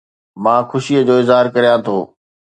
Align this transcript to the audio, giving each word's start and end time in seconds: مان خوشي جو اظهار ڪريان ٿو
مان 0.43 0.61
خوشي 0.69 0.97
جو 1.07 1.15
اظهار 1.23 1.45
ڪريان 1.55 1.79
ٿو 1.85 1.97